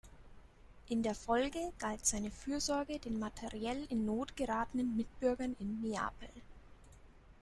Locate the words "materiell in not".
3.19-4.35